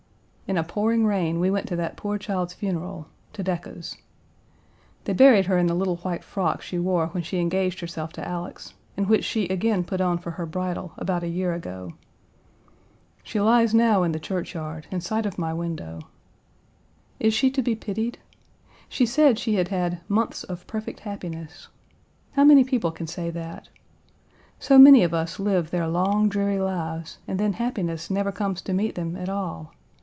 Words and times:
In 0.47 0.57
a 0.57 0.65
pouring 0.65 1.05
rain 1.05 1.39
we 1.39 1.49
went 1.49 1.67
to 1.69 1.77
that 1.77 1.95
poor 1.95 2.17
child's 2.17 2.53
funeral 2.53 3.07
to 3.31 3.41
Decca's. 3.41 3.95
They 5.05 5.13
buried 5.13 5.45
her 5.45 5.57
in 5.57 5.67
the 5.67 5.73
little 5.73 5.95
white 6.03 6.25
frock 6.25 6.61
she 6.61 6.77
wore 6.77 7.07
when 7.07 7.23
she 7.23 7.39
engaged 7.39 7.79
herself 7.79 8.11
to 8.11 8.27
Alex, 8.27 8.73
and 8.97 9.07
which 9.07 9.23
she 9.23 9.47
again 9.47 9.85
put 9.85 10.01
on 10.01 10.17
for 10.17 10.31
her 10.31 10.45
bridal 10.45 10.91
about 10.97 11.23
a 11.23 11.29
year 11.29 11.53
ago. 11.53 11.93
She 13.23 13.39
lies 13.39 13.73
now 13.73 14.03
in 14.03 14.11
the 14.11 14.19
churchyard, 14.19 14.87
in 14.91 14.99
sight 14.99 15.25
of 15.25 15.39
my 15.39 15.53
window. 15.53 16.01
Is 17.17 17.33
she 17.33 17.49
to 17.51 17.61
be 17.61 17.73
pitied? 17.73 18.19
She 18.89 19.05
said 19.05 19.39
she 19.39 19.55
had 19.55 19.69
had 19.69 20.01
"months 20.09 20.43
of 20.43 20.67
perfect 20.67 20.99
happiness." 21.07 21.69
How 22.33 22.43
many 22.43 22.65
people 22.65 22.91
can 22.91 23.07
say 23.07 23.29
that? 23.29 23.69
So 24.59 24.77
many 24.77 25.01
of 25.01 25.13
us 25.13 25.39
live 25.39 25.71
their 25.71 25.87
long, 25.87 26.27
dreary 26.27 26.59
lives 26.59 27.19
and 27.25 27.39
then 27.39 27.53
happiness 27.53 28.09
never 28.11 28.33
comes 28.33 28.61
to 28.63 28.73
meet 28.73 28.95
them 28.95 29.15
at 29.15 29.29
all. 29.29 29.71